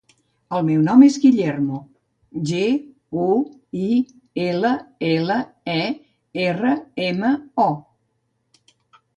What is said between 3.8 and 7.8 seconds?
i, ela, ela, e, erra, ema, o.